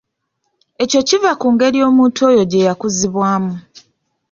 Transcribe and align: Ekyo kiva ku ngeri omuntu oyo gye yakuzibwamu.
Ekyo 0.83 0.99
kiva 1.07 1.31
ku 1.41 1.47
ngeri 1.53 1.79
omuntu 1.89 2.19
oyo 2.29 2.41
gye 2.51 2.65
yakuzibwamu. 2.67 3.53